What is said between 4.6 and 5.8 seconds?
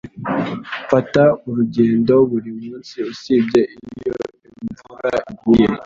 imvura iguye.